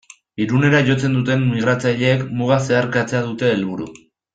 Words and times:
Irunera 0.45 0.79
jotzen 0.87 1.19
duten 1.19 1.45
migratzaileek 1.51 2.27
muga 2.41 2.61
zeharkatzea 2.67 3.25
dute 3.33 3.51
helburu. 3.57 3.93